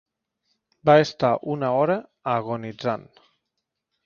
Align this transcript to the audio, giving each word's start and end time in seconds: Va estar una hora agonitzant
Va 0.89 0.95
estar 1.03 1.31
una 1.57 1.69
hora 1.81 1.99
agonitzant 2.33 3.07